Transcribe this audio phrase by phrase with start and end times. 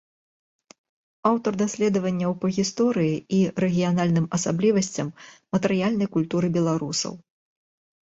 [1.31, 5.07] Аўтар даследаванняў па гісторыі і рэгіянальным асаблівасцям
[5.55, 7.13] матэрыяльнай культуры беларусаў.